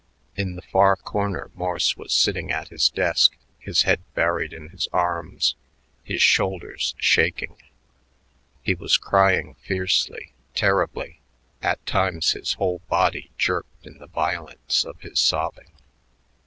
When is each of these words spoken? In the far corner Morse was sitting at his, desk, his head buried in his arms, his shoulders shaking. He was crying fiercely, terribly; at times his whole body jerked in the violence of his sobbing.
In 0.35 0.55
the 0.55 0.63
far 0.63 0.95
corner 0.95 1.51
Morse 1.53 1.95
was 1.95 2.11
sitting 2.11 2.49
at 2.51 2.69
his, 2.69 2.89
desk, 2.89 3.37
his 3.59 3.83
head 3.83 4.01
buried 4.15 4.51
in 4.51 4.69
his 4.69 4.87
arms, 4.91 5.55
his 6.03 6.23
shoulders 6.23 6.95
shaking. 6.97 7.61
He 8.63 8.73
was 8.73 8.97
crying 8.97 9.57
fiercely, 9.63 10.33
terribly; 10.55 11.19
at 11.61 11.85
times 11.85 12.31
his 12.31 12.53
whole 12.53 12.79
body 12.89 13.29
jerked 13.37 13.85
in 13.85 13.99
the 13.99 14.07
violence 14.07 14.83
of 14.85 14.99
his 15.01 15.19
sobbing. 15.19 15.71